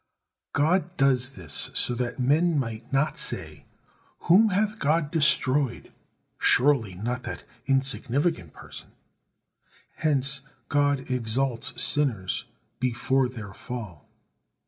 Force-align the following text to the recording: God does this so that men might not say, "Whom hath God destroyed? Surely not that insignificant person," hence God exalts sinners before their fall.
God 0.53 0.97
does 0.97 1.33
this 1.33 1.69
so 1.75 1.93
that 1.93 2.17
men 2.17 2.57
might 2.57 2.91
not 2.91 3.19
say, 3.19 3.65
"Whom 4.21 4.49
hath 4.49 4.79
God 4.79 5.11
destroyed? 5.11 5.91
Surely 6.39 6.95
not 6.95 7.21
that 7.21 7.43
insignificant 7.67 8.51
person," 8.51 8.93
hence 9.97 10.41
God 10.69 11.11
exalts 11.11 11.79
sinners 11.79 12.45
before 12.79 13.29
their 13.29 13.53
fall. 13.53 14.09